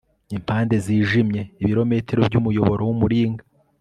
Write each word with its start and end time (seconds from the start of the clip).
impande 0.35 0.75
zijimye, 0.85 1.41
ibirometero 1.61 2.19
byumuyoboro 2.27 2.81
wumuringa 2.89 3.43